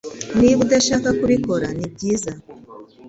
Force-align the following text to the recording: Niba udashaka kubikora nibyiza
Niba 0.39 0.59
udashaka 0.65 1.09
kubikora 1.19 1.67
nibyiza 1.77 2.31